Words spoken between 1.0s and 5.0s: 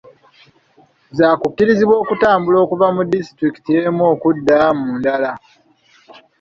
Zaakukkirizibwa okutambula okuva mu disitulikiti emu okudda mu